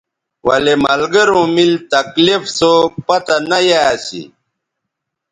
[0.47, 2.73] ولے ملگروں میل تکلیف سو
[3.05, 4.23] پتہ نہ یا اسی